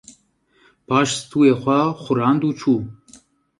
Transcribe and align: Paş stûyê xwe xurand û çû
Paş 0.87 1.09
stûyê 1.19 1.53
xwe 1.61 1.79
xurand 2.03 2.41
û 2.49 2.51
çû 2.59 2.75